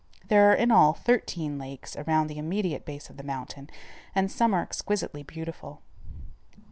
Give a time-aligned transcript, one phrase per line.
[0.29, 3.69] There are in all thirteen lakes around the immediate base of the mountain,
[4.15, 5.83] and some are exquisitely beautiful.